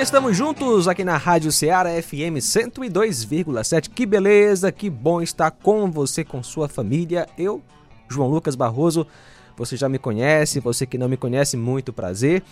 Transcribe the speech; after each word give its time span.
estamos 0.00 0.34
juntos 0.34 0.88
aqui 0.88 1.04
na 1.04 1.18
Rádio 1.18 1.52
Ceará 1.52 1.90
FM 2.02 2.40
102,7. 2.40 3.90
Que 3.90 4.06
beleza, 4.06 4.72
que 4.72 4.88
bom 4.88 5.20
estar 5.20 5.50
com 5.50 5.90
você, 5.90 6.24
com 6.24 6.42
sua 6.42 6.68
família. 6.68 7.28
Eu, 7.36 7.60
João 8.08 8.30
Lucas 8.30 8.54
Barroso, 8.54 9.06
você 9.58 9.76
já 9.76 9.90
me 9.90 9.98
conhece, 9.98 10.58
você 10.58 10.86
que 10.86 10.96
não 10.96 11.06
me 11.06 11.18
conhece, 11.18 11.54
muito 11.54 11.92
prazer. 11.92 12.42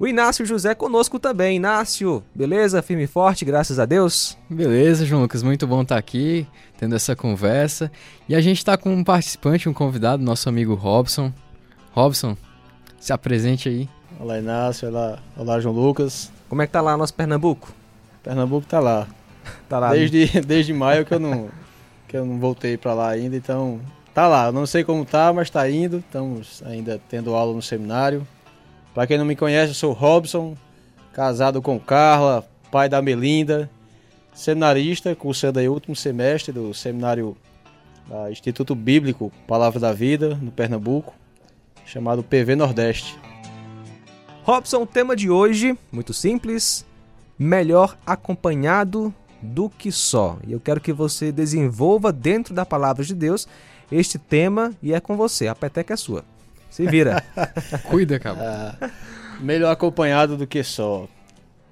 O 0.00 0.06
Inácio 0.06 0.46
José 0.46 0.74
conosco 0.74 1.18
também. 1.18 1.56
Inácio, 1.56 2.24
beleza? 2.34 2.80
Firme 2.80 3.04
e 3.04 3.06
forte, 3.06 3.44
graças 3.44 3.78
a 3.78 3.84
Deus. 3.84 4.38
Beleza, 4.48 5.04
João 5.04 5.20
Lucas, 5.20 5.42
muito 5.42 5.66
bom 5.66 5.82
estar 5.82 5.98
aqui, 5.98 6.46
tendo 6.78 6.96
essa 6.96 7.14
conversa. 7.14 7.92
E 8.26 8.34
a 8.34 8.40
gente 8.40 8.56
está 8.56 8.74
com 8.78 8.90
um 8.94 9.04
participante, 9.04 9.68
um 9.68 9.74
convidado, 9.74 10.22
nosso 10.22 10.48
amigo 10.48 10.72
Robson. 10.72 11.30
Robson, 11.92 12.34
se 12.98 13.12
apresente 13.12 13.68
aí. 13.68 13.88
Olá, 14.18 14.38
Inácio. 14.38 14.88
Olá, 14.88 15.18
olá 15.36 15.60
João 15.60 15.74
Lucas. 15.74 16.34
Como 16.48 16.62
é 16.62 16.66
que 16.66 16.72
tá 16.72 16.80
lá 16.80 16.96
nosso 16.96 17.14
Pernambuco? 17.14 17.72
Pernambuco 18.22 18.66
tá 18.66 18.80
lá. 18.80 19.06
Tá 19.68 19.78
lá. 19.78 19.90
Desde, 19.90 20.40
desde 20.40 20.72
maio 20.72 21.04
que 21.04 21.14
eu 21.14 21.20
não 21.20 21.48
que 22.08 22.16
eu 22.16 22.24
não 22.24 22.38
voltei 22.38 22.76
para 22.76 22.94
lá 22.94 23.10
ainda, 23.10 23.36
então 23.36 23.80
tá 24.14 24.26
lá. 24.26 24.46
Eu 24.46 24.52
não 24.52 24.66
sei 24.66 24.82
como 24.84 25.04
tá, 25.04 25.32
mas 25.32 25.50
tá 25.50 25.68
indo. 25.68 25.98
Estamos 25.98 26.62
ainda 26.64 27.00
tendo 27.08 27.34
aula 27.34 27.52
no 27.52 27.62
seminário. 27.62 28.26
Para 28.94 29.06
quem 29.06 29.18
não 29.18 29.24
me 29.24 29.36
conhece, 29.36 29.70
eu 29.70 29.74
sou 29.74 29.92
Robson, 29.92 30.56
casado 31.12 31.60
com 31.60 31.78
Carla, 31.78 32.44
pai 32.70 32.88
da 32.88 33.02
Melinda, 33.02 33.70
seminarista, 34.34 35.14
cursando 35.14 35.58
aí 35.58 35.68
o 35.68 35.72
último 35.72 35.94
semestre 35.94 36.52
do 36.52 36.72
seminário 36.72 37.36
Instituto 38.30 38.74
Bíblico 38.74 39.32
Palavra 39.46 39.80
da 39.80 39.92
Vida, 39.92 40.38
no 40.40 40.50
Pernambuco, 40.50 41.14
chamado 41.84 42.22
PV 42.22 42.56
Nordeste. 42.56 43.18
Robson, 44.46 44.82
o 44.82 44.86
tema 44.86 45.16
de 45.16 45.28
hoje, 45.28 45.76
muito 45.90 46.14
simples, 46.14 46.86
melhor 47.36 47.98
acompanhado 48.06 49.12
do 49.42 49.68
que 49.68 49.90
só. 49.90 50.38
E 50.46 50.52
eu 50.52 50.60
quero 50.60 50.80
que 50.80 50.92
você 50.92 51.32
desenvolva 51.32 52.12
dentro 52.12 52.54
da 52.54 52.64
palavra 52.64 53.04
de 53.04 53.12
Deus 53.12 53.48
este 53.90 54.18
tema 54.20 54.72
e 54.80 54.94
é 54.94 55.00
com 55.00 55.16
você. 55.16 55.48
A 55.48 55.54
peteca 55.56 55.94
é 55.94 55.96
sua. 55.96 56.24
Se 56.70 56.86
vira. 56.86 57.24
Cuida, 57.90 58.20
cara. 58.20 58.76
Ah, 58.80 58.90
melhor 59.40 59.72
acompanhado 59.72 60.36
do 60.36 60.46
que 60.46 60.62
só. 60.62 61.08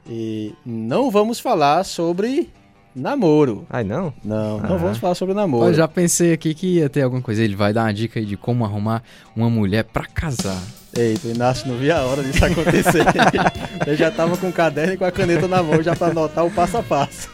E 0.05 0.53
não 0.67 1.13
vamos 1.13 1.39
falar 1.39 1.85
sobre 1.85 2.51
namoro. 2.93 3.67
Ai, 3.71 3.85
não? 3.85 4.13
Não, 4.25 4.59
Ah. 4.59 4.69
não 4.69 4.79
vamos 4.79 4.99
falar 4.99 5.15
sobre 5.15 5.33
namoro. 5.33 5.67
Eu 5.69 5.75
já 5.75 5.87
pensei 5.87 6.33
aqui 6.33 6.53
que 6.55 6.79
ia 6.79 6.89
ter 6.91 7.03
alguma 7.03 7.23
coisa. 7.23 7.41
Ele 7.41 7.55
vai 7.55 7.73
dar 7.73 7.85
uma 7.85 7.95
dica 7.95 8.19
aí 8.19 8.27
de 8.27 8.37
como 8.37 8.65
arrumar 8.65 9.05
uma 9.37 9.49
mulher 9.49 9.85
pra 9.85 10.07
casar. 10.07 10.61
Eita, 10.97 11.27
o 11.27 11.31
Inácio 11.31 11.67
não 11.67 11.77
via 11.77 11.97
a 11.97 12.05
hora 12.05 12.23
disso 12.23 12.45
acontecer. 12.45 13.05
Eu 13.87 13.97
já 13.97 14.11
tava 14.11 14.37
com 14.37 14.49
o 14.49 14.53
caderno 14.53 14.95
e 14.95 14.97
com 14.97 15.05
a 15.05 15.11
caneta 15.11 15.49
na 15.49 15.63
mão 15.63 15.83
já 15.83 15.97
para 15.97 16.13
anotar 16.13 16.47
o 16.47 16.51
passo 16.51 16.77
a 16.79 16.83
passo. 16.83 17.31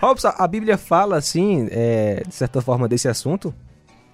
Robson, 0.00 0.32
a 0.36 0.48
Bíblia 0.48 0.78
fala 0.78 1.16
assim, 1.16 1.68
é, 1.70 2.22
de 2.26 2.34
certa 2.34 2.62
forma, 2.62 2.88
desse 2.88 3.08
assunto? 3.08 3.54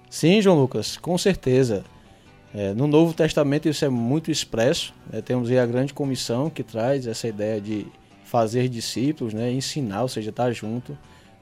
Sim, 0.09 0.41
João 0.41 0.59
Lucas, 0.59 0.97
com 0.97 1.17
certeza. 1.17 1.85
É, 2.53 2.73
no 2.73 2.85
Novo 2.85 3.13
Testamento 3.13 3.69
isso 3.69 3.85
é 3.85 3.89
muito 3.89 4.29
expresso. 4.29 4.93
né? 5.11 5.21
Temos 5.21 5.49
aí 5.49 5.57
a 5.57 5.65
grande 5.65 5.93
comissão 5.93 6.49
que 6.49 6.63
traz 6.63 7.07
essa 7.07 7.27
ideia 7.27 7.61
de 7.61 7.87
fazer 8.25 8.67
discípulos, 8.67 9.33
né? 9.33 9.51
ensinar, 9.51 10.01
ou 10.01 10.07
seja, 10.09 10.31
estar 10.31 10.51
junto. 10.51 10.97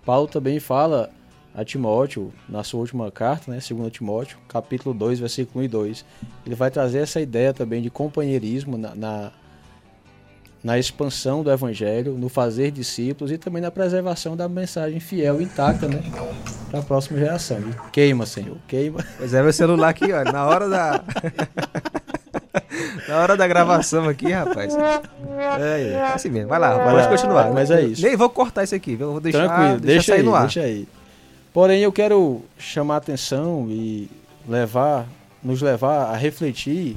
Paulo 0.06 0.28
também 0.28 0.60
fala 0.60 1.10
a 1.54 1.66
Timóteo, 1.66 2.32
na 2.48 2.64
sua 2.64 2.80
última 2.82 3.12
carta, 3.12 3.52
né? 3.52 3.60
2 3.60 3.92
Timóteo, 3.92 4.38
capítulo 4.48 4.94
2, 4.94 5.20
versículo 5.20 5.62
1 5.62 5.66
e 5.66 5.68
2. 5.68 6.06
Ele 6.46 6.56
vai 6.56 6.70
trazer 6.72 7.00
essa 7.00 7.20
ideia 7.20 7.54
também 7.54 7.82
de 7.82 7.90
companheirismo 7.90 8.78
na, 8.78 8.94
na, 8.96 9.32
na 10.64 10.78
expansão 10.78 11.44
do 11.44 11.52
evangelho, 11.52 12.14
no 12.14 12.30
fazer 12.30 12.72
discípulos 12.72 13.32
e 13.32 13.38
também 13.38 13.62
na 13.62 13.72
preservação 13.72 14.38
da 14.38 14.48
mensagem 14.48 15.00
fiel 15.00 15.42
e 15.42 15.46
intacta 15.46 15.88
né? 15.88 16.02
para 16.70 16.80
a 16.80 16.84
próxima 16.84 17.18
geração. 17.20 17.60
E 17.60 17.92
queima, 17.92 18.26
Senhor, 18.26 18.58
queima. 18.68 19.04
Pois 19.18 19.34
é, 19.34 19.42
meu 19.42 19.54
celular 19.54 19.90
aqui, 19.90 20.12
ó, 20.14 20.24
na 20.32 20.46
hora 20.46 20.70
da... 20.70 21.04
na 23.10 23.18
hora 23.18 23.36
da 23.36 23.48
gravação 23.48 24.08
aqui, 24.08 24.32
rapaz. 24.32 24.76
É, 25.60 25.94
é 25.94 26.12
assim 26.14 26.30
mesmo. 26.30 26.50
Vai 26.50 26.60
lá, 26.60 26.76
Vai 26.76 26.86
pode 26.86 26.98
lá, 26.98 27.08
continuar. 27.08 27.52
mas 27.52 27.72
é 27.72 27.82
isso. 27.82 28.02
Nem 28.04 28.16
vou 28.16 28.30
cortar 28.30 28.64
isso 28.64 28.76
aqui, 28.76 28.96
vou 28.96 29.20
deixar, 29.20 29.48
Tranquilo, 29.48 29.80
deixar 29.80 29.86
deixa 29.86 30.12
sair 30.12 30.20
aí, 30.20 30.24
no 30.24 30.36
ar. 30.36 30.42
deixa 30.42 30.62
aí. 30.62 30.88
Porém, 31.52 31.82
eu 31.82 31.92
quero 31.92 32.44
chamar 32.60 32.96
a 32.96 32.98
atenção 32.98 33.68
e 33.72 34.08
levar, 34.48 35.10
nos 35.44 35.62
levar 35.64 36.14
a 36.14 36.16
refletir 36.16 36.96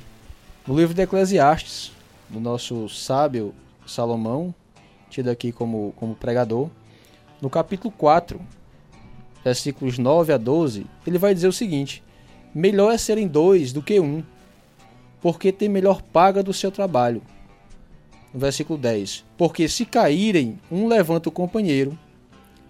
no 0.66 0.76
livro 0.76 0.94
de 0.94 1.00
Eclesiastes, 1.00 1.90
do 2.28 2.38
nosso 2.38 2.86
sábio 2.86 3.54
Salomão, 3.86 4.54
tido 5.08 5.30
aqui 5.30 5.52
como, 5.52 5.94
como 5.96 6.14
pregador. 6.14 6.68
No 7.40 7.48
capítulo 7.48 7.92
4, 7.96 8.38
versículos 9.42 9.96
9 9.96 10.34
a 10.34 10.36
12, 10.36 10.84
ele 11.06 11.16
vai 11.16 11.32
dizer 11.32 11.48
o 11.48 11.52
seguinte: 11.52 12.02
Melhor 12.54 12.92
é 12.92 12.98
serem 12.98 13.26
dois 13.26 13.72
do 13.72 13.80
que 13.80 13.98
um, 13.98 14.22
porque 15.22 15.50
tem 15.50 15.68
melhor 15.68 16.02
paga 16.02 16.42
do 16.42 16.52
seu 16.52 16.70
trabalho. 16.70 17.22
No 18.34 18.38
versículo 18.38 18.78
10: 18.78 19.24
Porque 19.38 19.66
se 19.66 19.86
caírem, 19.86 20.60
um 20.70 20.88
levanta 20.88 21.30
o 21.30 21.32
companheiro. 21.32 21.98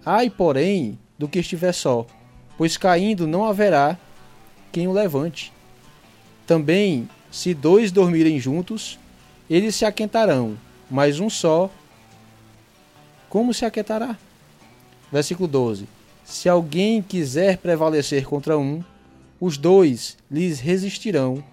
Ai, 0.05 0.29
porém, 0.29 0.97
do 1.17 1.27
que 1.27 1.39
estiver 1.39 1.73
só, 1.73 2.05
pois 2.57 2.77
caindo 2.77 3.27
não 3.27 3.45
haverá 3.45 3.97
quem 4.71 4.87
o 4.87 4.91
levante. 4.91 5.53
Também, 6.45 7.07
se 7.31 7.53
dois 7.53 7.91
dormirem 7.91 8.39
juntos, 8.39 8.99
eles 9.49 9.75
se 9.75 9.85
aquentarão, 9.85 10.57
mas 10.89 11.19
um 11.19 11.29
só, 11.29 11.69
como 13.29 13.53
se 13.53 13.65
aquentará? 13.65 14.17
Versículo 15.11 15.47
12: 15.47 15.87
Se 16.23 16.47
alguém 16.47 17.01
quiser 17.01 17.57
prevalecer 17.57 18.25
contra 18.25 18.57
um, 18.57 18.83
os 19.39 19.57
dois 19.57 20.17
lhes 20.29 20.59
resistirão. 20.59 21.43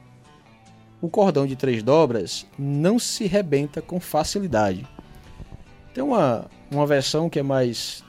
O 1.02 1.08
cordão 1.08 1.46
de 1.46 1.56
três 1.56 1.82
dobras 1.82 2.46
não 2.58 2.98
se 2.98 3.26
rebenta 3.26 3.80
com 3.80 3.98
facilidade. 3.98 4.86
Tem 5.94 6.04
uma, 6.04 6.50
uma 6.70 6.86
versão 6.86 7.30
que 7.30 7.38
é 7.38 7.42
mais 7.42 8.04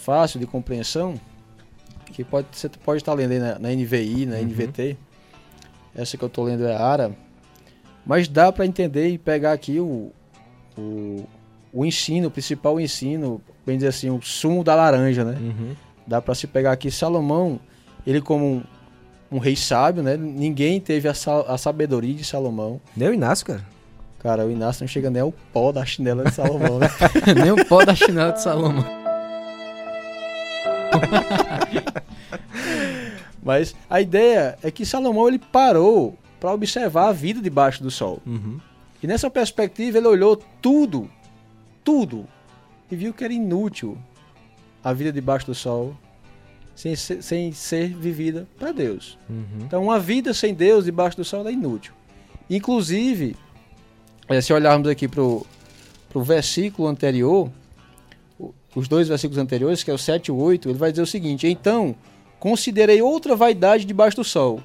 fácil 0.00 0.40
de 0.40 0.46
compreensão, 0.46 1.14
que 2.12 2.24
pode, 2.24 2.48
você 2.52 2.68
pode 2.68 3.00
estar 3.02 3.12
lendo 3.14 3.32
aí 3.32 3.38
na, 3.38 3.58
na 3.58 3.68
NVI, 3.70 4.26
na 4.26 4.36
Uhum. 4.36 4.42
NVT. 4.44 4.96
Essa 5.94 6.16
que 6.16 6.24
eu 6.24 6.28
estou 6.28 6.44
lendo 6.44 6.66
é 6.66 6.74
a 6.74 6.80
ARA. 6.82 7.12
Mas 8.06 8.26
dá 8.28 8.50
para 8.50 8.64
entender 8.66 9.08
e 9.08 9.18
pegar 9.18 9.52
aqui 9.52 9.78
o, 9.78 10.10
o, 10.76 11.24
o 11.72 11.84
ensino, 11.84 12.28
o 12.28 12.30
principal 12.30 12.80
ensino, 12.80 13.40
bem 13.66 13.76
dizer 13.76 13.88
assim, 13.88 14.10
o 14.10 14.20
sumo 14.22 14.64
da 14.64 14.74
laranja, 14.74 15.24
né? 15.24 15.36
Uhum. 15.40 15.74
Dá 16.06 16.20
para 16.20 16.34
se 16.34 16.46
pegar 16.46 16.72
aqui 16.72 16.90
Salomão, 16.90 17.60
ele 18.06 18.20
como 18.20 18.44
um, 18.46 18.62
um 19.30 19.38
rei 19.38 19.54
sábio, 19.54 20.02
né? 20.02 20.16
Ninguém 20.16 20.80
teve 20.80 21.08
a, 21.08 21.14
sa- 21.14 21.42
a 21.46 21.58
sabedoria 21.58 22.14
de 22.14 22.24
Salomão. 22.24 22.80
Nem 22.96 23.08
o 23.10 23.14
Inácio, 23.14 23.46
cara. 23.46 23.64
Cara, 24.18 24.46
o 24.46 24.50
Inácio 24.50 24.82
não 24.82 24.88
chega 24.88 25.08
nem 25.10 25.22
ao 25.22 25.32
pó 25.52 25.70
da 25.72 25.84
chinela 25.84 26.24
de 26.24 26.34
Salomão, 26.34 26.78
né? 26.78 26.88
Nem 27.42 27.52
o 27.52 27.64
pó 27.66 27.84
da 27.84 27.94
chinela 27.94 28.32
de 28.32 28.42
Salomão. 28.42 28.84
Mas 33.42 33.74
a 33.88 34.00
ideia 34.00 34.58
é 34.62 34.70
que 34.70 34.84
Salomão 34.84 35.28
ele 35.28 35.38
parou 35.38 36.18
para 36.38 36.52
observar 36.52 37.08
a 37.08 37.12
vida 37.12 37.40
debaixo 37.40 37.82
do 37.82 37.90
sol. 37.90 38.20
Uhum. 38.26 38.60
E 39.02 39.06
nessa 39.06 39.30
perspectiva 39.30 39.98
ele 39.98 40.08
olhou 40.08 40.36
tudo, 40.60 41.10
tudo, 41.82 42.26
e 42.90 42.96
viu 42.96 43.14
que 43.14 43.24
era 43.24 43.32
inútil 43.32 43.96
a 44.84 44.92
vida 44.92 45.12
debaixo 45.12 45.46
do 45.46 45.54
sol 45.54 45.96
sem 46.74 46.96
ser, 46.96 47.22
sem 47.22 47.52
ser 47.52 47.94
vivida 47.94 48.46
para 48.58 48.72
Deus. 48.72 49.18
Uhum. 49.28 49.64
Então 49.66 49.84
uma 49.84 49.98
vida 49.98 50.32
sem 50.32 50.54
Deus 50.54 50.84
debaixo 50.84 51.16
do 51.16 51.24
sol 51.24 51.46
é 51.46 51.52
inútil. 51.52 51.92
Inclusive, 52.48 53.36
eh, 54.28 54.40
se 54.40 54.52
olharmos 54.52 54.88
aqui 54.88 55.06
para 55.06 55.22
o 55.22 55.46
versículo 56.16 56.88
anterior, 56.88 57.50
os 58.74 58.88
dois 58.88 59.08
versículos 59.08 59.38
anteriores, 59.38 59.82
que 59.82 59.90
é 59.90 59.94
o 59.94 59.98
7 59.98 60.26
e 60.26 60.32
o 60.32 60.36
8, 60.36 60.68
ele 60.68 60.78
vai 60.78 60.90
dizer 60.90 61.02
o 61.02 61.06
seguinte: 61.06 61.46
Então, 61.46 61.94
considerei 62.38 63.02
outra 63.02 63.34
vaidade 63.36 63.84
debaixo 63.84 64.16
do 64.16 64.24
sol, 64.24 64.62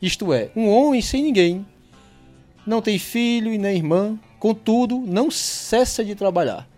isto 0.00 0.32
é, 0.32 0.50
um 0.54 0.68
homem 0.68 1.00
sem 1.00 1.22
ninguém, 1.22 1.64
não 2.66 2.82
tem 2.82 2.98
filho 2.98 3.52
e 3.52 3.58
nem 3.58 3.76
irmã, 3.76 4.18
contudo, 4.38 4.98
não 5.06 5.30
cessa 5.30 6.04
de 6.04 6.14
trabalhar, 6.14 6.68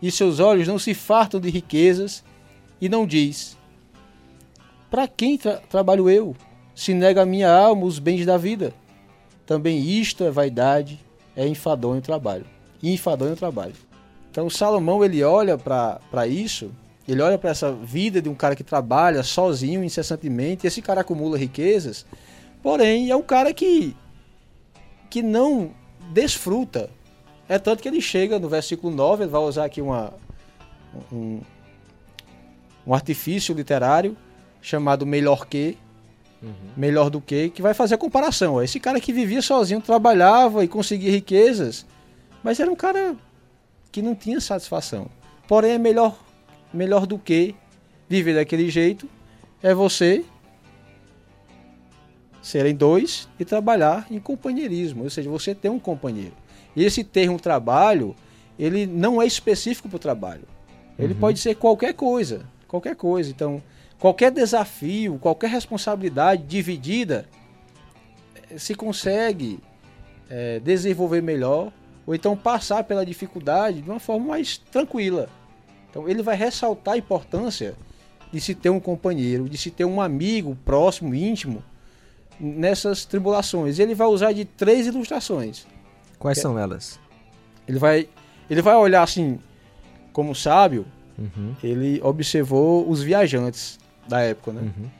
e 0.00 0.10
seus 0.10 0.38
olhos 0.40 0.68
não 0.68 0.78
se 0.78 0.94
fartam 0.94 1.40
de 1.40 1.50
riquezas, 1.50 2.22
e 2.80 2.88
não 2.88 3.06
diz: 3.06 3.56
Para 4.90 5.08
quem 5.08 5.38
tra- 5.38 5.62
trabalho 5.68 6.10
eu? 6.10 6.36
Se 6.74 6.92
nega 6.92 7.22
a 7.22 7.26
minha 7.26 7.50
alma 7.50 7.86
os 7.86 7.98
bens 7.98 8.26
da 8.26 8.36
vida. 8.36 8.74
Também 9.46 9.80
isto 9.80 10.24
é 10.24 10.30
vaidade, 10.30 11.00
é 11.34 11.46
enfadonho 11.48 12.02
trabalho. 12.02 12.44
Enfadonho 12.82 13.34
trabalho. 13.34 13.72
Então 14.36 14.50
Salomão 14.50 15.02
ele 15.02 15.24
olha 15.24 15.56
para 15.56 16.26
isso, 16.26 16.70
ele 17.08 17.22
olha 17.22 17.38
para 17.38 17.48
essa 17.48 17.72
vida 17.72 18.20
de 18.20 18.28
um 18.28 18.34
cara 18.34 18.54
que 18.54 18.62
trabalha 18.62 19.22
sozinho 19.22 19.82
incessantemente, 19.82 20.66
e 20.66 20.68
esse 20.68 20.82
cara 20.82 21.00
acumula 21.00 21.38
riquezas, 21.38 22.04
porém 22.62 23.10
é 23.10 23.16
um 23.16 23.22
cara 23.22 23.54
que 23.54 23.96
que 25.08 25.22
não 25.22 25.70
desfruta 26.12 26.90
É 27.48 27.58
tanto 27.58 27.82
que 27.82 27.88
ele 27.88 28.02
chega 28.02 28.38
no 28.38 28.46
versículo 28.46 28.94
9, 28.94 29.24
ele 29.24 29.30
vai 29.30 29.40
usar 29.40 29.64
aqui 29.64 29.80
uma, 29.80 30.12
um, 31.10 31.40
um 32.86 32.92
artifício 32.92 33.54
literário 33.54 34.14
chamado 34.60 35.06
melhor 35.06 35.46
que, 35.46 35.78
uhum. 36.42 36.52
melhor 36.76 37.08
do 37.08 37.22
que, 37.22 37.48
que 37.48 37.62
vai 37.62 37.72
fazer 37.72 37.94
a 37.94 37.98
comparação. 37.98 38.62
Esse 38.62 38.78
cara 38.78 39.00
que 39.00 39.14
vivia 39.14 39.40
sozinho, 39.40 39.80
trabalhava 39.80 40.62
e 40.62 40.68
conseguia 40.68 41.10
riquezas, 41.10 41.86
mas 42.44 42.60
era 42.60 42.70
um 42.70 42.76
cara 42.76 43.16
que 43.96 44.02
não 44.02 44.14
tinha 44.14 44.38
satisfação. 44.42 45.08
Porém, 45.48 45.70
é 45.70 45.78
melhor, 45.78 46.22
melhor 46.70 47.06
do 47.06 47.18
que 47.18 47.54
viver 48.06 48.34
daquele 48.34 48.68
jeito 48.68 49.08
é 49.62 49.72
você 49.72 50.22
serem 52.42 52.74
dois 52.74 53.26
e 53.40 53.44
trabalhar 53.44 54.06
em 54.10 54.20
companheirismo, 54.20 55.04
ou 55.04 55.08
seja, 55.08 55.30
você 55.30 55.54
tem 55.54 55.70
um 55.70 55.78
companheiro. 55.78 56.34
E 56.76 56.84
esse 56.84 57.02
termo 57.02 57.40
trabalho, 57.40 58.14
ele 58.58 58.86
não 58.86 59.22
é 59.22 59.24
específico 59.24 59.88
para 59.88 59.96
o 59.96 59.98
trabalho. 59.98 60.44
Ele 60.98 61.14
uhum. 61.14 61.20
pode 61.20 61.38
ser 61.38 61.54
qualquer 61.54 61.94
coisa, 61.94 62.46
qualquer 62.68 62.96
coisa. 62.96 63.30
Então, 63.30 63.62
qualquer 63.98 64.30
desafio, 64.30 65.18
qualquer 65.18 65.48
responsabilidade 65.48 66.42
dividida, 66.42 67.26
eh, 68.50 68.58
se 68.58 68.74
consegue 68.74 69.58
é, 70.28 70.60
desenvolver 70.60 71.22
melhor 71.22 71.72
ou 72.06 72.14
então 72.14 72.36
passar 72.36 72.84
pela 72.84 73.04
dificuldade 73.04 73.82
de 73.82 73.90
uma 73.90 73.98
forma 73.98 74.26
mais 74.28 74.56
tranquila. 74.58 75.28
Então, 75.90 76.08
ele 76.08 76.22
vai 76.22 76.36
ressaltar 76.36 76.94
a 76.94 76.98
importância 76.98 77.74
de 78.32 78.40
se 78.40 78.54
ter 78.54 78.70
um 78.70 78.78
companheiro, 78.78 79.48
de 79.48 79.56
se 79.56 79.70
ter 79.70 79.84
um 79.84 80.00
amigo 80.00 80.56
próximo, 80.64 81.14
íntimo, 81.14 81.62
nessas 82.38 83.04
tribulações. 83.04 83.78
Ele 83.78 83.94
vai 83.94 84.06
usar 84.06 84.32
de 84.32 84.44
três 84.44 84.86
ilustrações. 84.86 85.66
Quais 86.18 86.38
são 86.38 86.58
elas? 86.58 87.00
Ele 87.66 87.78
vai, 87.78 88.08
ele 88.48 88.62
vai 88.62 88.76
olhar 88.76 89.02
assim, 89.02 89.38
como 90.12 90.34
sábio, 90.34 90.86
uhum. 91.18 91.54
ele 91.62 92.00
observou 92.02 92.88
os 92.88 93.02
viajantes 93.02 93.78
da 94.08 94.20
época, 94.20 94.52
né? 94.52 94.62
Uhum. 94.62 94.90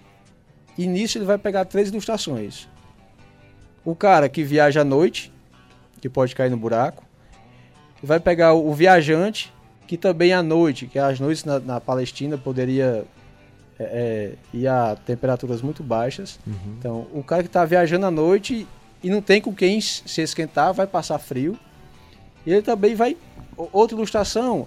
E 0.76 0.86
nisso 0.86 1.16
ele 1.16 1.24
vai 1.24 1.38
pegar 1.38 1.64
três 1.64 1.88
ilustrações. 1.88 2.68
O 3.84 3.94
cara 3.94 4.28
que 4.28 4.42
viaja 4.42 4.80
à 4.80 4.84
noite, 4.84 5.32
que 6.00 6.08
pode 6.08 6.34
cair 6.34 6.50
no 6.50 6.56
buraco. 6.56 7.04
Ele 7.98 8.06
vai 8.06 8.20
pegar 8.20 8.54
o 8.54 8.72
viajante, 8.74 9.52
que 9.86 9.96
também 9.96 10.32
à 10.32 10.42
noite, 10.42 10.86
que 10.86 10.98
às 10.98 11.18
noites 11.18 11.44
na, 11.44 11.58
na 11.58 11.80
Palestina 11.80 12.36
poderia 12.36 13.04
é, 13.78 13.84
é, 13.84 14.32
ir 14.52 14.66
a 14.66 14.96
temperaturas 14.96 15.62
muito 15.62 15.82
baixas. 15.82 16.38
Uhum. 16.46 16.76
Então, 16.78 17.06
o 17.12 17.22
cara 17.22 17.42
que 17.42 17.48
está 17.48 17.64
viajando 17.64 18.06
à 18.06 18.10
noite 18.10 18.66
e 19.02 19.10
não 19.10 19.22
tem 19.22 19.40
com 19.40 19.54
quem 19.54 19.80
se 19.80 20.20
esquentar, 20.20 20.72
vai 20.72 20.86
passar 20.86 21.18
frio. 21.18 21.58
E 22.44 22.52
ele 22.52 22.62
também 22.62 22.94
vai. 22.94 23.16
Outra 23.56 23.96
ilustração 23.96 24.66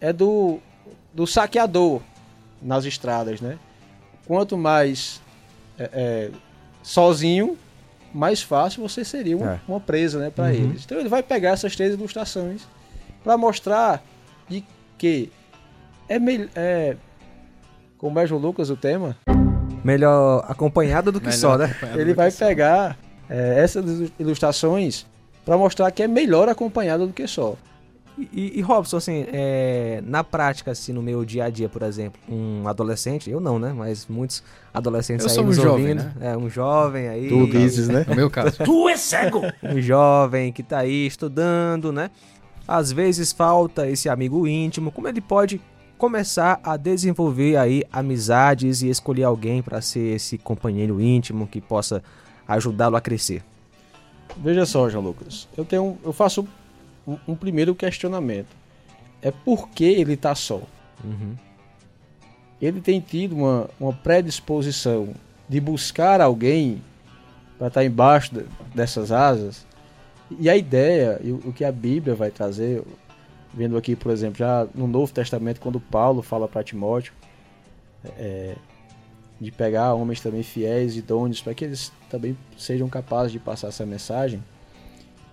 é 0.00 0.12
do, 0.12 0.58
do 1.12 1.26
saqueador 1.26 2.00
nas 2.60 2.84
estradas, 2.84 3.40
né? 3.40 3.58
Quanto 4.26 4.56
mais 4.56 5.20
é, 5.78 5.90
é, 5.92 6.30
sozinho, 6.82 7.56
mais 8.12 8.42
fácil 8.42 8.82
você 8.82 9.04
seria 9.04 9.36
uma, 9.36 9.54
é. 9.54 9.60
uma 9.68 9.80
presa, 9.80 10.18
né, 10.18 10.30
para 10.30 10.44
uhum. 10.46 10.50
eles. 10.50 10.84
Então 10.84 10.98
ele 10.98 11.08
vai 11.08 11.22
pegar 11.22 11.50
essas 11.50 11.74
três 11.76 11.94
ilustrações 11.94 12.62
para 13.22 13.36
mostrar 13.36 14.02
de 14.48 14.64
que 14.96 15.30
é, 16.08 16.18
melhor 16.18 16.48
é 16.54 16.96
como 17.98 18.18
é 18.18 18.26
João 18.26 18.40
Lucas 18.40 18.70
o 18.70 18.76
tema? 18.76 19.16
Melhor 19.82 20.44
acompanhado 20.48 21.10
do 21.10 21.20
que 21.20 21.26
melhor 21.26 21.38
só, 21.38 21.58
né? 21.58 21.74
Ele 21.96 22.14
vai 22.14 22.30
pegar 22.30 22.96
é, 23.28 23.60
essas 23.60 24.10
ilustrações 24.18 25.04
para 25.44 25.58
mostrar 25.58 25.90
que 25.90 26.02
é 26.02 26.08
melhor 26.08 26.48
acompanhado 26.48 27.06
do 27.06 27.12
que 27.12 27.26
só. 27.26 27.56
E, 28.32 28.58
e 28.58 28.60
Robson, 28.60 28.96
assim, 28.96 29.26
é, 29.28 30.02
na 30.04 30.24
prática, 30.24 30.72
assim, 30.72 30.92
no 30.92 31.00
meu 31.00 31.24
dia 31.24 31.44
a 31.44 31.50
dia, 31.50 31.68
por 31.68 31.82
exemplo, 31.82 32.20
um 32.28 32.66
adolescente, 32.66 33.30
eu 33.30 33.38
não, 33.38 33.58
né? 33.58 33.72
Mas 33.72 34.06
muitos 34.08 34.42
adolescentes 34.74 35.24
eu 35.24 35.30
aí 35.30 35.36
sou 35.36 35.44
um 35.44 35.52
jovem, 35.52 35.70
ouvindo, 35.70 36.02
né? 36.02 36.14
É, 36.20 36.36
um 36.36 36.50
jovem 36.50 37.08
aí. 37.08 37.28
Tu 37.28 37.46
dizes, 37.46 37.88
né? 37.88 38.04
No 38.08 38.16
meu 38.16 38.28
caso. 38.28 38.58
tu 38.64 38.88
é 38.88 38.96
cego! 38.96 39.42
Um 39.62 39.80
jovem 39.80 40.52
que 40.52 40.62
tá 40.62 40.78
aí 40.78 41.06
estudando, 41.06 41.92
né? 41.92 42.10
Às 42.66 42.90
vezes 42.90 43.32
falta 43.32 43.88
esse 43.88 44.08
amigo 44.08 44.46
íntimo, 44.46 44.90
como 44.90 45.06
ele 45.06 45.20
pode 45.20 45.60
começar 45.96 46.60
a 46.62 46.76
desenvolver 46.76 47.56
aí 47.56 47.82
amizades 47.92 48.82
e 48.82 48.88
escolher 48.88 49.24
alguém 49.24 49.62
para 49.62 49.80
ser 49.80 50.14
esse 50.14 50.38
companheiro 50.38 51.00
íntimo 51.00 51.46
que 51.46 51.60
possa 51.60 52.02
ajudá-lo 52.46 52.96
a 52.96 53.00
crescer? 53.00 53.42
Veja 54.36 54.66
só, 54.66 54.88
João 54.88 55.04
Lucas, 55.04 55.48
eu 55.56 55.64
tenho, 55.64 55.98
eu 56.04 56.12
faço 56.12 56.46
um 57.26 57.34
primeiro 57.34 57.74
questionamento. 57.74 58.56
É 59.22 59.30
por 59.30 59.68
que 59.70 59.84
ele 59.84 60.14
está 60.14 60.34
só? 60.34 60.62
Uhum. 61.02 61.34
Ele 62.60 62.80
tem 62.80 63.00
tido 63.00 63.36
uma, 63.36 63.70
uma 63.78 63.92
predisposição 63.92 65.14
de 65.48 65.60
buscar 65.60 66.20
alguém 66.20 66.82
para 67.56 67.68
estar 67.68 67.80
tá 67.80 67.84
embaixo 67.84 68.34
de, 68.34 68.44
dessas 68.74 69.12
asas. 69.12 69.66
E 70.38 70.50
a 70.50 70.56
ideia, 70.56 71.20
e 71.22 71.32
o, 71.32 71.36
o 71.46 71.52
que 71.52 71.64
a 71.64 71.72
Bíblia 71.72 72.14
vai 72.14 72.30
trazer, 72.30 72.82
vendo 73.54 73.76
aqui, 73.76 73.96
por 73.96 74.12
exemplo, 74.12 74.38
já 74.38 74.66
no 74.74 74.86
Novo 74.86 75.12
Testamento, 75.12 75.60
quando 75.60 75.80
Paulo 75.80 76.20
fala 76.20 76.46
para 76.46 76.62
Timóteo, 76.62 77.12
é, 78.16 78.54
de 79.40 79.50
pegar 79.50 79.94
homens 79.94 80.20
também 80.20 80.42
fiéis 80.42 80.96
e 80.96 80.98
idôneos 80.98 81.40
para 81.40 81.54
que 81.54 81.64
eles 81.64 81.92
também 82.10 82.36
sejam 82.56 82.88
capazes 82.88 83.32
de 83.32 83.38
passar 83.38 83.68
essa 83.68 83.86
mensagem. 83.86 84.42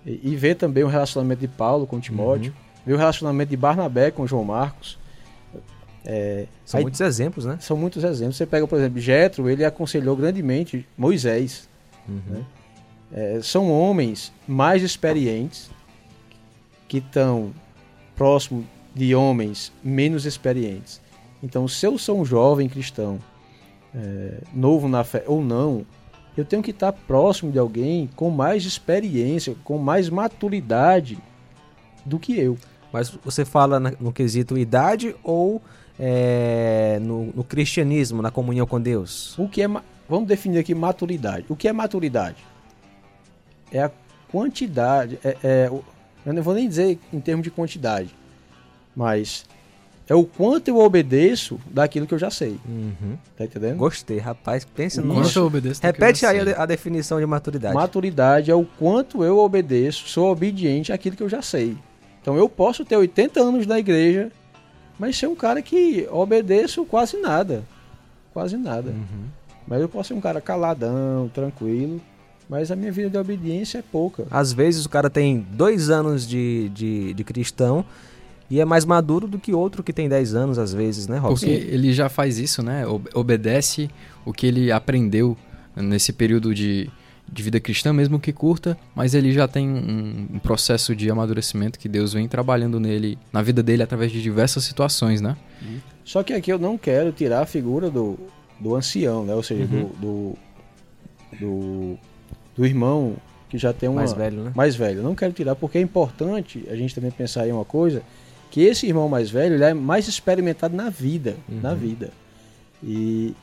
E, 0.05 0.31
e 0.31 0.35
ver 0.35 0.55
também 0.55 0.83
o 0.83 0.87
relacionamento 0.87 1.41
de 1.41 1.47
Paulo 1.47 1.87
com 1.87 1.99
Timóteo, 1.99 2.51
uhum. 2.51 2.81
ver 2.85 2.93
o 2.93 2.97
relacionamento 2.97 3.49
de 3.49 3.57
Barnabé 3.57 4.11
com 4.11 4.27
João 4.27 4.43
Marcos. 4.43 4.97
É, 6.05 6.45
são 6.63 6.77
aí, 6.77 6.83
muitos 6.83 7.01
exemplos, 7.01 7.45
né? 7.45 7.57
São 7.59 7.75
muitos 7.75 8.03
exemplos. 8.03 8.37
Você 8.37 8.45
pega, 8.45 8.67
por 8.67 8.77
exemplo, 8.77 8.99
Jetro, 8.99 9.49
ele 9.49 9.65
aconselhou 9.65 10.15
grandemente 10.15 10.87
Moisés. 10.95 11.67
Uhum. 12.07 12.21
Né? 12.27 12.45
É, 13.11 13.39
são 13.41 13.71
homens 13.71 14.31
mais 14.47 14.83
experientes 14.83 15.69
que 16.87 16.97
estão 16.99 17.51
próximo 18.15 18.65
de 18.93 19.15
homens 19.15 19.71
menos 19.83 20.25
experientes. 20.25 21.01
Então, 21.41 21.67
se 21.67 21.85
eu 21.85 21.97
sou 21.97 22.21
um 22.21 22.25
jovem 22.25 22.69
cristão, 22.69 23.19
é, 23.93 24.41
novo 24.53 24.87
na 24.87 25.03
fé 25.03 25.23
ou 25.27 25.43
não, 25.43 25.85
eu 26.37 26.43
tenho 26.43 26.61
que 26.61 26.71
estar 26.71 26.91
próximo 26.91 27.51
de 27.51 27.59
alguém 27.59 28.09
com 28.15 28.29
mais 28.29 28.65
experiência, 28.65 29.55
com 29.63 29.77
mais 29.77 30.09
maturidade 30.09 31.17
do 32.05 32.19
que 32.19 32.37
eu. 32.37 32.57
Mas 32.91 33.09
você 33.09 33.43
fala 33.43 33.79
no 33.79 34.11
quesito 34.11 34.57
idade 34.57 35.15
ou 35.23 35.61
é, 35.99 36.99
no, 37.01 37.27
no, 37.27 37.43
cristianismo, 37.43 38.21
na 38.21 38.31
comunhão 38.31 38.67
com 38.67 38.79
Deus? 38.79 39.37
O 39.37 39.47
que 39.47 39.61
é 39.61 39.67
vamos 40.07 40.27
definir 40.27 40.59
aqui 40.59 40.75
maturidade. 40.75 41.45
O 41.49 41.55
que 41.55 41.67
é 41.67 41.73
maturidade? 41.73 42.37
É 43.71 43.83
a 43.83 43.91
quantidade. 44.31 45.19
É, 45.23 45.37
é, 45.43 45.71
eu 46.25 46.33
não 46.33 46.43
vou 46.43 46.53
nem 46.53 46.67
dizer 46.67 46.99
em 47.11 47.19
termos 47.19 47.43
de 47.43 47.51
quantidade, 47.51 48.15
mas 48.95 49.45
é 50.07 50.13
o 50.13 50.23
quanto 50.23 50.67
eu 50.67 50.77
obedeço 50.77 51.59
daquilo 51.65 52.05
que 52.05 52.13
eu 52.13 52.19
já 52.19 52.29
sei. 52.29 52.59
Uhum. 52.67 53.17
Tá 53.35 53.45
entendendo? 53.45 53.77
Gostei, 53.77 54.19
rapaz. 54.19 54.63
Pensa 54.63 55.01
no. 55.01 55.15
Quanto 55.15 55.35
eu 55.35 55.45
obedeço 55.45 55.81
Repete 55.81 56.25
aí 56.25 56.53
a, 56.53 56.63
a, 56.63 56.65
definição 56.65 57.19
de 57.19 57.25
maturidade. 57.25 57.73
Maturidade 57.73 58.51
é 58.51 58.55
o 58.55 58.65
quanto 58.65 59.23
eu 59.23 59.39
obedeço, 59.39 60.07
sou 60.07 60.31
obediente 60.31 60.93
àquilo 60.93 61.15
que 61.15 61.23
eu 61.23 61.29
já 61.29 61.41
sei. 61.41 61.75
Então 62.21 62.37
eu 62.37 62.47
posso 62.47 62.85
ter 62.85 62.97
80 62.97 63.41
anos 63.41 63.65
na 63.65 63.79
igreja, 63.79 64.31
mas 64.99 65.17
ser 65.17 65.27
um 65.27 65.35
cara 65.35 65.61
que 65.61 66.07
obedeço 66.11 66.85
quase 66.85 67.17
nada. 67.17 67.63
Quase 68.31 68.57
nada. 68.57 68.91
Uhum. 68.91 69.25
Mas 69.67 69.81
eu 69.81 69.89
posso 69.89 70.09
ser 70.09 70.13
um 70.13 70.21
cara 70.21 70.39
caladão, 70.39 71.29
tranquilo. 71.33 71.99
Mas 72.47 72.69
a 72.69 72.75
minha 72.75 72.91
vida 72.91 73.09
de 73.09 73.17
obediência 73.17 73.79
é 73.79 73.81
pouca. 73.81 74.27
Às 74.29 74.53
vezes 74.53 74.85
o 74.85 74.89
cara 74.89 75.09
tem 75.09 75.43
dois 75.51 75.89
anos 75.89 76.27
de, 76.27 76.69
de, 76.69 77.13
de 77.15 77.23
cristão 77.23 77.83
e 78.49 78.59
é 78.59 78.65
mais 78.65 78.85
maduro 78.85 79.27
do 79.27 79.39
que 79.39 79.53
outro 79.53 79.83
que 79.83 79.91
tem 79.91 80.07
10 80.07 80.35
anos, 80.35 80.59
às 80.59 80.73
vezes, 80.73 81.07
né, 81.07 81.17
Robson? 81.17 81.47
Porque 81.47 81.67
ele 81.67 81.91
já 81.93 82.09
faz 82.09 82.37
isso, 82.37 82.61
né? 82.61 82.83
Obedece 83.13 83.89
o 84.23 84.31
que 84.31 84.45
ele 84.45 84.71
aprendeu 84.71 85.35
nesse 85.75 86.13
período 86.13 86.53
de, 86.53 86.89
de 87.31 87.43
vida 87.43 87.59
cristã, 87.59 87.91
mesmo 87.91 88.19
que 88.19 88.31
curta, 88.31 88.77
mas 88.95 89.15
ele 89.15 89.31
já 89.31 89.47
tem 89.47 89.67
um, 89.67 90.27
um, 90.35 90.39
processo 90.39 90.95
de 90.95 91.09
amadurecimento 91.09 91.79
que 91.79 91.89
Deus 91.89 92.13
vem 92.13 92.27
trabalhando 92.27 92.79
nele, 92.79 93.17
na 93.33 93.41
vida 93.41 93.63
dele, 93.63 93.81
através 93.81 94.11
de 94.11 94.21
diversas 94.21 94.63
situações, 94.63 95.21
né? 95.21 95.35
Só 96.03 96.21
que 96.21 96.33
aqui 96.33 96.51
eu 96.51 96.59
não 96.59 96.77
quero 96.77 97.11
tirar 97.11 97.41
a 97.41 97.45
figura 97.47 97.89
do, 97.89 98.17
do 98.59 98.75
ancião, 98.75 99.25
né? 99.25 99.33
Ou 99.33 99.41
seja, 99.41 99.63
uhum. 99.63 99.89
do, 99.99 100.37
do, 101.33 101.39
do, 101.39 101.97
do, 102.57 102.65
irmão 102.65 103.15
que 103.49 103.57
já 103.57 103.73
tem 103.73 103.89
uma... 103.89 104.01
Mais 104.01 104.13
velho, 104.13 104.43
né? 104.43 104.51
Mais 104.55 104.75
velho. 104.75 105.01
Não 105.01 105.15
quero 105.15 105.33
tirar, 105.33 105.55
porque 105.55 105.79
é 105.79 105.81
importante 105.81 106.63
a 106.69 106.75
gente 106.75 106.93
também 106.93 107.09
pensar 107.09 107.47
em 107.47 107.51
uma 107.51 107.65
coisa 107.65 108.03
que 108.55 108.61
esse 108.61 108.87
irmão 108.87 109.09
mais 109.09 109.29
velho 109.29 109.61
é 109.61 109.73
mais 109.73 110.07
experimentado 110.07 110.73
na 110.73 110.89
vida, 110.89 111.35
uhum. 111.49 111.59
na 111.59 111.73
vida. 111.73 112.09
E, 112.81 113.35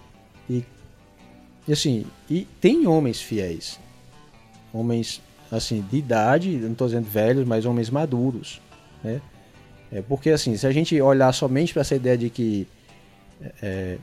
e, 0.48 0.64
e, 1.68 1.72
assim, 1.74 2.06
e 2.30 2.46
tem 2.62 2.86
homens 2.86 3.20
fiéis, 3.20 3.78
homens 4.72 5.20
assim, 5.50 5.84
de 5.90 5.98
idade, 5.98 6.48
não 6.56 6.72
estou 6.72 6.86
dizendo 6.86 7.04
velhos, 7.04 7.46
mas 7.46 7.66
homens 7.66 7.90
maduros, 7.90 8.58
né? 9.04 9.20
É 9.92 10.00
porque 10.00 10.30
assim, 10.30 10.56
se 10.56 10.66
a 10.66 10.72
gente 10.72 10.98
olhar 10.98 11.30
somente 11.34 11.74
para 11.74 11.82
essa 11.82 11.94
ideia 11.94 12.16
de 12.16 12.30
que 12.30 12.66
é, 13.62 13.98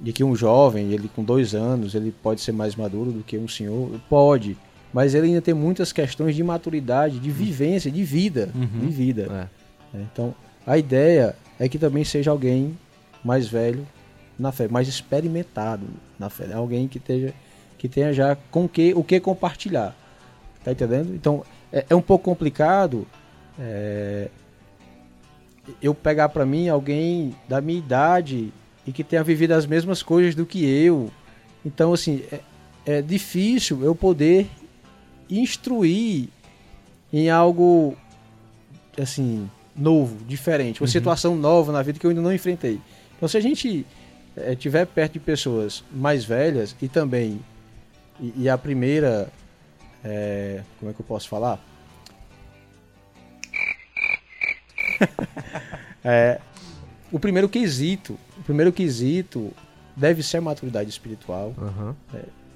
de 0.00 0.14
que 0.14 0.24
um 0.24 0.34
jovem, 0.34 0.92
ele 0.92 1.10
com 1.14 1.22
dois 1.22 1.54
anos, 1.54 1.94
ele 1.94 2.10
pode 2.22 2.40
ser 2.40 2.52
mais 2.52 2.74
maduro 2.74 3.12
do 3.12 3.22
que 3.22 3.36
um 3.36 3.46
senhor, 3.46 4.00
pode, 4.08 4.56
mas 4.94 5.14
ele 5.14 5.26
ainda 5.26 5.42
tem 5.42 5.52
muitas 5.52 5.92
questões 5.92 6.34
de 6.34 6.42
maturidade, 6.42 7.18
de 7.18 7.30
vivência, 7.30 7.90
de 7.90 8.02
vida, 8.02 8.48
Uhum. 8.54 8.80
de 8.80 8.86
vida. 8.86 9.48
É. 9.58 9.61
né? 9.92 10.06
Então, 10.12 10.34
a 10.66 10.78
ideia 10.78 11.36
é 11.58 11.68
que 11.68 11.78
também 11.78 12.04
seja 12.04 12.30
alguém 12.30 12.76
mais 13.24 13.46
velho 13.48 13.86
na 14.38 14.50
fé, 14.52 14.68
mais 14.68 14.88
experimentado 14.88 15.86
na 16.18 16.30
fé, 16.30 16.46
né? 16.46 16.54
alguém 16.54 16.88
que 16.88 16.98
esteja 16.98 17.34
que 17.78 17.88
tenha 17.88 18.12
já 18.12 18.36
com 18.50 18.68
que 18.68 18.94
o 18.94 19.02
que 19.02 19.18
compartilhar, 19.20 19.94
tá 20.64 20.72
entendendo? 20.72 21.14
Então 21.14 21.44
é, 21.72 21.84
é 21.90 21.94
um 21.94 22.02
pouco 22.02 22.24
complicado 22.24 23.06
é, 23.58 24.28
eu 25.80 25.94
pegar 25.94 26.28
para 26.28 26.46
mim 26.46 26.68
alguém 26.68 27.34
da 27.48 27.60
minha 27.60 27.78
idade 27.78 28.52
e 28.86 28.92
que 28.92 29.04
tenha 29.04 29.22
vivido 29.22 29.52
as 29.52 29.66
mesmas 29.66 30.02
coisas 30.02 30.34
do 30.34 30.46
que 30.46 30.64
eu, 30.64 31.10
então 31.64 31.92
assim 31.92 32.22
é, 32.32 32.40
é 32.86 33.02
difícil 33.02 33.84
eu 33.84 33.94
poder 33.94 34.48
instruir 35.28 36.28
em 37.12 37.30
algo 37.30 37.96
assim 39.00 39.48
novo, 39.76 40.24
diferente, 40.26 40.80
uma 40.80 40.86
Uhum. 40.86 40.92
situação 40.92 41.36
nova 41.36 41.72
na 41.72 41.82
vida 41.82 41.98
que 41.98 42.06
eu 42.06 42.10
ainda 42.10 42.22
não 42.22 42.32
enfrentei. 42.32 42.78
Então, 43.16 43.28
se 43.28 43.36
a 43.36 43.40
gente 43.40 43.86
eh, 44.36 44.54
tiver 44.54 44.86
perto 44.86 45.14
de 45.14 45.20
pessoas 45.20 45.82
mais 45.92 46.24
velhas 46.24 46.74
e 46.82 46.88
também 46.88 47.40
e, 48.20 48.32
e 48.42 48.48
a 48.48 48.58
primeira 48.58 49.30
eh, 50.04 50.62
como 50.78 50.90
é 50.90 50.94
que 50.94 51.00
eu 51.00 51.06
posso 51.06 51.28
falar? 51.28 51.58
É, 56.04 56.40
o 57.12 57.18
primeiro 57.20 57.48
quesito, 57.48 58.18
o 58.36 58.42
primeiro 58.42 58.72
quesito 58.72 59.52
deve 59.96 60.20
ser 60.20 60.38
a 60.38 60.40
maturidade 60.40 60.90
espiritual 60.90 61.54
Aham. 61.56 61.94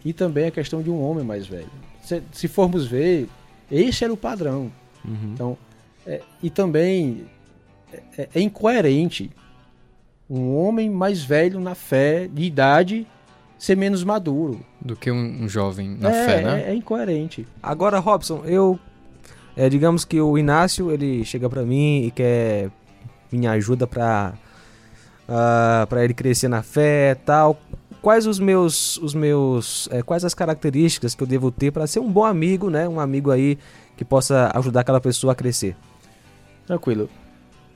e 0.04 0.12
também 0.12 0.46
a 0.46 0.50
questão 0.50 0.82
de 0.82 0.90
um 0.90 1.00
homem 1.00 1.24
mais 1.24 1.46
velho. 1.46 1.70
Se, 2.02 2.20
se 2.32 2.48
formos 2.48 2.88
ver, 2.88 3.28
esse 3.70 4.02
era 4.02 4.12
o 4.12 4.16
padrão. 4.16 4.72
Uhum. 5.04 5.30
Então, 5.32 5.58
é, 6.06 6.20
e 6.42 6.48
também 6.48 7.26
é, 8.16 8.28
é 8.34 8.40
incoerente 8.40 9.30
um 10.28 10.56
homem 10.56 10.90
mais 10.90 11.22
velho 11.22 11.60
na 11.60 11.74
fé, 11.74 12.28
de 12.32 12.42
idade, 12.42 13.06
ser 13.58 13.76
menos 13.76 14.02
maduro. 14.02 14.60
Do 14.80 14.96
que 14.96 15.10
um, 15.10 15.44
um 15.44 15.48
jovem 15.48 15.96
na 15.98 16.10
é, 16.10 16.26
fé, 16.26 16.42
né? 16.42 16.64
é, 16.66 16.70
é 16.70 16.74
incoerente. 16.74 17.46
Agora, 17.62 17.98
Robson, 17.98 18.42
eu. 18.44 18.78
é, 19.56 19.68
digamos 19.68 20.04
que 20.04 20.20
o 20.20 20.36
Inácio 20.36 20.90
ele 20.90 21.24
chega 21.24 21.48
pra 21.48 21.62
mim 21.62 22.04
e 22.06 22.10
quer 22.10 22.70
minha 23.30 23.52
ajuda 23.52 23.86
pra, 23.86 24.34
ah, 25.28 25.86
pra 25.88 26.04
ele 26.04 26.14
crescer 26.14 26.48
na 26.48 26.62
fé 26.62 27.14
tal. 27.14 27.58
Quais 28.02 28.26
os 28.26 28.38
meus. 28.38 28.98
Os 28.98 29.14
meus 29.14 29.88
é, 29.90 30.02
quais 30.02 30.24
as 30.24 30.34
características 30.34 31.14
que 31.14 31.22
eu 31.22 31.26
devo 31.26 31.50
ter 31.50 31.72
pra 31.72 31.86
ser 31.86 32.00
um 32.00 32.10
bom 32.10 32.24
amigo, 32.24 32.70
né? 32.70 32.88
Um 32.88 33.00
amigo 33.00 33.30
aí 33.30 33.58
que 33.96 34.04
possa 34.04 34.50
ajudar 34.54 34.80
aquela 34.80 35.00
pessoa 35.00 35.32
a 35.32 35.36
crescer. 35.36 35.74
Tranquilo. 36.66 37.08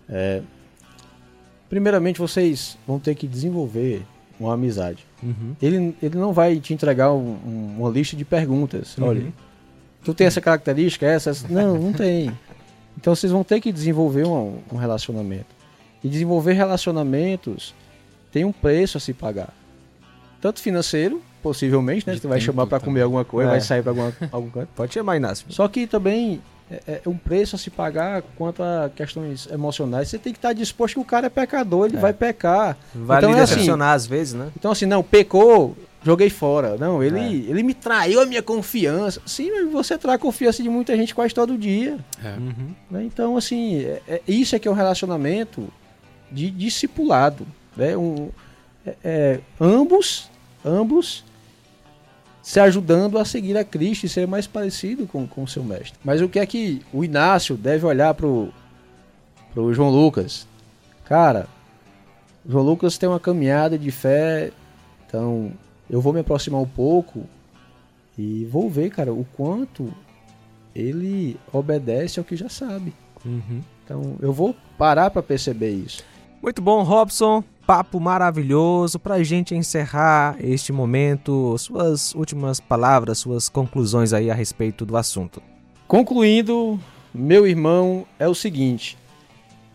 É, 0.08 0.42
primeiramente, 1.68 2.18
vocês 2.18 2.76
vão 2.86 2.98
ter 2.98 3.14
que 3.14 3.26
desenvolver 3.26 4.02
uma 4.38 4.54
amizade. 4.54 5.04
Uhum. 5.22 5.54
Ele, 5.60 5.94
ele 6.02 6.18
não 6.18 6.32
vai 6.32 6.58
te 6.58 6.72
entregar 6.74 7.12
um- 7.12 7.38
um- 7.46 7.74
uma 7.78 7.90
lista 7.90 8.16
de 8.16 8.24
perguntas. 8.24 8.96
Uhum. 8.98 9.06
Olha, 9.06 9.32
tu 10.04 10.14
tem 10.14 10.26
essa 10.26 10.40
característica, 10.40 11.06
essa? 11.06 11.30
essa? 11.30 11.46
Não, 11.52 11.76
não 11.78 11.92
tem. 11.92 12.32
Então 12.96 13.14
vocês 13.14 13.30
vão 13.32 13.44
ter 13.44 13.60
que 13.60 13.70
desenvolver 13.72 14.26
um, 14.26 14.58
um 14.72 14.76
relacionamento. 14.76 15.46
E 16.02 16.08
desenvolver 16.08 16.54
relacionamentos 16.54 17.74
tem 18.32 18.44
um 18.44 18.52
preço 18.52 18.96
a 18.96 19.00
se 19.00 19.12
pagar. 19.12 19.52
Tanto 20.40 20.60
financeiro, 20.60 21.20
possivelmente, 21.42 22.06
né? 22.06 22.16
Você 22.16 22.26
vai 22.26 22.40
chamar 22.40 22.66
para 22.66 22.80
comer 22.80 23.02
alguma 23.02 23.24
coisa, 23.24 23.50
É. 23.50 23.52
vai 23.52 23.60
sair 23.60 23.82
para 23.82 23.92
algum 24.32 24.50
canto. 24.50 24.68
Pode 24.74 24.94
chamar, 24.94 25.16
Inácio. 25.16 25.44
Só 25.50 25.68
que 25.68 25.86
também 25.86 26.40
é, 26.70 27.00
é 27.04 27.08
um 27.08 27.16
preço 27.16 27.56
a 27.56 27.58
se 27.58 27.68
pagar 27.70 28.22
quanto 28.36 28.62
a 28.62 28.90
questões 28.94 29.48
emocionais. 29.50 30.08
Você 30.08 30.18
tem 30.18 30.32
que 30.32 30.38
estar 30.38 30.52
disposto 30.52 30.94
que 30.94 31.00
o 31.00 31.04
cara 31.04 31.26
é 31.26 31.30
pecador, 31.30 31.86
ele 31.86 31.96
É. 31.96 32.00
vai 32.00 32.12
pecar. 32.12 32.76
Vai 32.94 33.18
Então 33.18 33.32
lhe 33.32 33.38
é 33.38 33.42
assim, 33.42 33.68
às 33.82 34.06
vezes, 34.06 34.34
né? 34.34 34.48
Então, 34.56 34.70
assim, 34.70 34.86
não, 34.86 35.02
pecou, 35.02 35.76
joguei 36.02 36.30
fora. 36.30 36.76
Não, 36.76 37.02
ele, 37.02 37.18
É. 37.18 37.50
ele 37.50 37.62
me 37.62 37.74
traiu 37.74 38.20
a 38.20 38.26
minha 38.26 38.42
confiança. 38.42 39.20
Sim, 39.26 39.50
mas 39.50 39.72
você 39.72 39.98
trai 39.98 40.14
a 40.14 40.18
confiança 40.18 40.62
de 40.62 40.68
muita 40.68 40.96
gente 40.96 41.14
quase 41.14 41.34
todo 41.34 41.58
dia. 41.58 41.98
É. 42.24 42.28
Uhum. 42.38 42.74
né? 42.90 43.02
Então, 43.04 43.36
assim, 43.36 43.80
é- 43.82 44.02
é- 44.08 44.22
isso 44.28 44.54
é 44.54 44.58
que 44.58 44.68
é 44.68 44.70
um 44.70 44.74
relacionamento 44.74 45.68
de 46.30 46.50
discipulado. 46.50 47.46
Né? 47.76 47.96
Um, 47.96 48.28
é- 48.86 48.94
é, 49.04 49.40
ambos, 49.60 50.30
ambos 50.64 51.24
se 52.42 52.58
ajudando 52.58 53.18
a 53.18 53.24
seguir 53.24 53.56
a 53.56 53.64
Cristo 53.64 54.04
e 54.04 54.08
ser 54.08 54.26
mais 54.26 54.46
parecido 54.46 55.06
com 55.06 55.28
o 55.36 55.48
seu 55.48 55.62
mestre. 55.62 55.98
Mas 56.04 56.20
o 56.20 56.28
que 56.28 56.38
é 56.38 56.46
que 56.46 56.82
o 56.92 57.04
Inácio 57.04 57.56
deve 57.56 57.84
olhar 57.86 58.14
pro, 58.14 58.52
pro 59.52 59.72
João 59.74 59.90
Lucas? 59.90 60.46
Cara, 61.04 61.46
João 62.48 62.64
Lucas 62.64 62.96
tem 62.96 63.08
uma 63.08 63.20
caminhada 63.20 63.78
de 63.78 63.90
fé, 63.90 64.52
então 65.06 65.52
eu 65.88 66.00
vou 66.00 66.12
me 66.12 66.20
aproximar 66.20 66.60
um 66.60 66.66
pouco 66.66 67.24
e 68.16 68.44
vou 68.46 68.70
ver, 68.70 68.90
cara, 68.90 69.12
o 69.12 69.26
quanto 69.36 69.92
ele 70.74 71.38
obedece 71.52 72.18
ao 72.18 72.24
que 72.24 72.36
já 72.36 72.48
sabe. 72.48 72.94
Uhum. 73.24 73.60
Então 73.84 74.16
eu 74.20 74.32
vou 74.32 74.54
parar 74.78 75.10
para 75.10 75.22
perceber 75.22 75.70
isso. 75.70 76.02
Muito 76.42 76.62
bom, 76.62 76.82
Robson. 76.82 77.44
Papo 77.70 78.00
maravilhoso 78.00 78.98
pra 78.98 79.22
gente 79.22 79.54
encerrar 79.54 80.36
este 80.40 80.72
momento. 80.72 81.56
Suas 81.56 82.12
últimas 82.16 82.58
palavras, 82.58 83.18
suas 83.18 83.48
conclusões 83.48 84.12
aí 84.12 84.28
a 84.28 84.34
respeito 84.34 84.84
do 84.84 84.96
assunto. 84.96 85.40
Concluindo, 85.86 86.80
meu 87.14 87.46
irmão, 87.46 88.04
é 88.18 88.26
o 88.26 88.34
seguinte: 88.34 88.98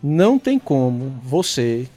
não 0.02 0.38
tem 0.38 0.58
como 0.58 1.18
você 1.22 1.88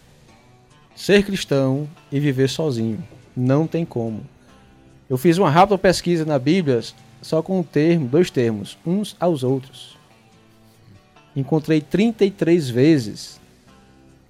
ser 0.95 1.25
cristão 1.25 1.85
e 2.09 2.17
viver 2.17 2.47
sozinho. 2.47 3.03
Não 3.35 3.67
tem 3.67 3.83
como. 3.83 4.21
Eu 5.09 5.17
fiz 5.17 5.37
uma 5.37 5.49
rápida 5.49 5.77
pesquisa 5.77 6.23
na 6.23 6.39
Bíblia 6.39 6.79
só 7.21 7.41
com 7.41 7.59
um 7.59 7.63
termo, 7.63 8.07
dois 8.07 8.31
termos, 8.31 8.77
uns 8.85 9.17
aos 9.19 9.43
outros. 9.43 9.97
Encontrei 11.35 11.81
33 11.81 12.69
vezes 12.69 13.37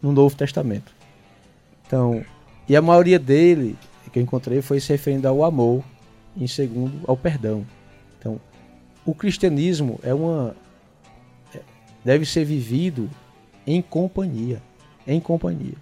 no 0.01 0.11
Novo 0.11 0.35
Testamento. 0.35 0.97
Então, 1.89 2.23
e 2.67 2.75
a 2.75 2.81
maioria 2.83 3.17
dele 3.17 3.75
que 4.13 4.19
eu 4.19 4.23
encontrei 4.23 4.61
foi 4.61 4.79
se 4.79 4.89
referindo 4.91 5.27
ao 5.27 5.43
amor, 5.43 5.83
em 6.37 6.45
segundo 6.45 6.99
ao 7.07 7.17
perdão. 7.17 7.65
Então, 8.19 8.39
o 9.03 9.11
cristianismo 9.15 9.99
é 10.03 10.13
uma 10.13 10.55
é- 11.55 11.61
deve 12.05 12.27
ser 12.27 12.45
vivido 12.45 13.09
em 13.65 13.81
companhia, 13.81 14.61
em 15.07 15.19
companhia. 15.19 15.73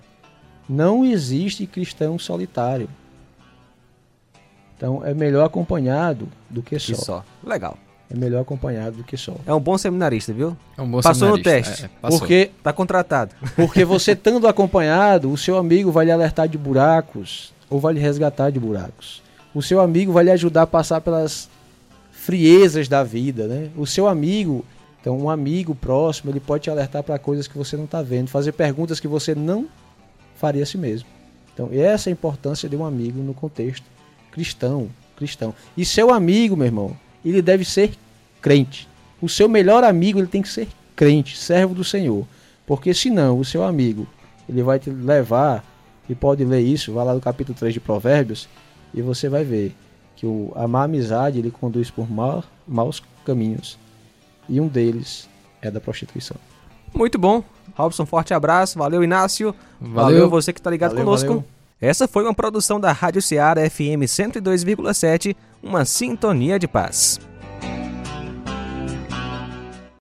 Não 0.69 1.03
existe 1.03 1.67
cristão 1.67 2.17
solitário. 2.17 2.87
Então 4.77 5.03
é 5.05 5.13
melhor 5.13 5.45
acompanhado 5.45 6.29
do 6.49 6.63
que 6.63 6.77
Que 6.77 6.95
só. 6.95 7.01
só. 7.03 7.25
Legal. 7.43 7.77
É 8.09 8.15
melhor 8.15 8.41
acompanhado 8.41 8.97
do 8.97 9.03
que 9.03 9.17
só. 9.17 9.35
É 9.45 9.53
um 9.53 9.59
bom 9.59 9.77
seminarista, 9.77 10.31
viu? 10.31 10.55
É 10.77 10.81
um 10.81 10.89
bom 10.89 11.01
Passou 11.01 11.29
no 11.29 11.35
seminarista. 11.37 11.71
teste. 11.71 11.83
É, 11.83 11.85
é, 11.87 11.89
passou. 12.01 12.19
Porque 12.19 12.51
Tá 12.63 12.71
contratado. 12.71 13.35
porque 13.55 13.83
você 13.83 14.11
estando 14.13 14.47
acompanhado, 14.47 15.29
o 15.31 15.37
seu 15.37 15.57
amigo 15.57 15.91
vai 15.91 16.05
lhe 16.05 16.11
alertar 16.11 16.47
de 16.47 16.57
buracos 16.57 17.53
ou 17.69 17.79
vai 17.79 17.93
lhe 17.93 17.99
resgatar 17.99 18.49
de 18.49 18.59
buracos. 18.59 19.21
O 19.53 19.61
seu 19.61 19.81
amigo 19.81 20.11
vai 20.13 20.23
lhe 20.23 20.31
ajudar 20.31 20.61
a 20.61 20.67
passar 20.67 21.01
pelas 21.01 21.49
friezas 22.11 22.87
da 22.87 23.03
vida, 23.03 23.47
né? 23.47 23.69
O 23.75 23.85
seu 23.85 24.07
amigo, 24.07 24.63
então 25.01 25.17
um 25.17 25.29
amigo 25.29 25.75
próximo, 25.75 26.31
ele 26.31 26.39
pode 26.39 26.63
te 26.63 26.69
alertar 26.69 27.03
para 27.03 27.17
coisas 27.19 27.47
que 27.47 27.57
você 27.57 27.75
não 27.75 27.85
está 27.85 28.01
vendo, 28.01 28.29
fazer 28.29 28.51
perguntas 28.53 28.99
que 28.99 29.07
você 29.07 29.33
não 29.35 29.67
faria 30.35 30.63
a 30.63 30.65
si 30.65 30.77
mesmo. 30.77 31.07
Então, 31.53 31.69
essa 31.73 32.09
é 32.09 32.11
a 32.11 32.13
importância 32.13 32.69
de 32.69 32.75
um 32.75 32.85
amigo 32.85 33.19
no 33.21 33.33
contexto 33.33 33.85
cristão, 34.31 34.89
cristão. 35.15 35.53
E 35.75 35.83
seu 35.83 36.13
amigo, 36.13 36.55
meu 36.55 36.67
irmão, 36.67 36.95
ele 37.29 37.41
deve 37.41 37.63
ser 37.65 37.91
crente. 38.41 38.87
O 39.21 39.27
seu 39.27 39.47
melhor 39.49 39.83
amigo, 39.83 40.19
ele 40.19 40.27
tem 40.27 40.41
que 40.41 40.49
ser 40.49 40.67
crente, 40.95 41.37
servo 41.37 41.73
do 41.73 41.83
Senhor. 41.83 42.25
Porque 42.65 42.93
senão, 42.93 43.39
o 43.39 43.45
seu 43.45 43.63
amigo, 43.63 44.07
ele 44.47 44.61
vai 44.61 44.77
te 44.79 44.89
levar, 44.89 45.63
e 46.09 46.15
pode 46.15 46.43
ler 46.45 46.61
isso, 46.61 46.93
vai 46.93 47.05
lá 47.05 47.13
no 47.13 47.21
capítulo 47.21 47.57
3 47.57 47.73
de 47.73 47.79
Provérbios, 47.79 48.47
e 48.93 49.01
você 49.01 49.27
vai 49.29 49.43
ver 49.43 49.75
que 50.15 50.25
o, 50.25 50.51
a 50.55 50.67
má 50.67 50.83
amizade, 50.83 51.39
ele 51.39 51.51
conduz 51.51 51.89
por 51.91 52.09
ma- 52.09 52.43
maus 52.67 53.01
caminhos. 53.25 53.77
E 54.49 54.59
um 54.61 54.67
deles 54.67 55.27
é 55.61 55.69
da 55.69 55.79
prostituição. 55.79 56.37
Muito 56.93 57.17
bom. 57.19 57.43
Robson, 57.75 58.05
forte 58.05 58.33
abraço. 58.33 58.79
Valeu, 58.79 59.03
Inácio. 59.03 59.53
Valeu. 59.79 60.29
você 60.29 60.51
que 60.53 60.61
tá 60.61 60.69
ligado 60.71 60.91
Valeu, 60.91 61.05
conosco. 61.05 61.27
valeu. 61.27 61.45
Essa 61.79 62.07
foi 62.07 62.23
uma 62.23 62.33
produção 62.33 62.79
da 62.79 62.91
Rádio 62.91 63.21
Ceará 63.21 63.61
FM 63.69 64.01
102,7, 64.03 65.35
uma 65.61 65.85
sintonia 65.85 66.57
de 66.57 66.67
paz. 66.67 67.19